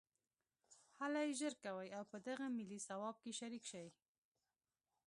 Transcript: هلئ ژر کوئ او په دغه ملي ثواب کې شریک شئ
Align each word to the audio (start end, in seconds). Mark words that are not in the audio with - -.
هلئ 0.97 1.29
ژر 1.39 1.53
کوئ 1.65 1.87
او 1.97 2.03
په 2.11 2.17
دغه 2.27 2.45
ملي 2.57 2.79
ثواب 2.87 3.15
کې 3.23 3.31
شریک 3.39 3.63
شئ 3.71 3.87